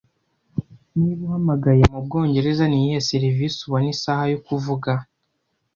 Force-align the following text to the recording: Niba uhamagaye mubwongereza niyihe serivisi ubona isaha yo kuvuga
Niba 0.97 1.21
uhamagaye 1.27 1.83
mubwongereza 1.91 2.63
niyihe 2.67 2.99
serivisi 3.09 3.57
ubona 3.63 3.87
isaha 3.95 4.23
yo 4.33 4.39
kuvuga 4.47 4.91